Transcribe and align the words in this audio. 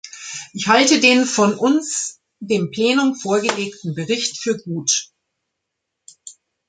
Ich 0.53 0.67
halte 0.67 0.99
den 0.99 1.25
von 1.27 1.53
uns 1.53 2.21
dem 2.39 2.71
Plenum 2.71 3.13
vorgelegten 3.15 3.93
Bericht 3.93 4.41
für 4.41 4.57
gut. 4.57 5.11